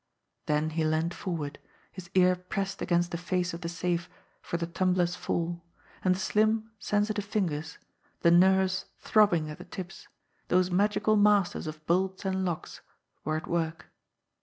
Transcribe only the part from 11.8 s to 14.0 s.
bolts and locks, were at work.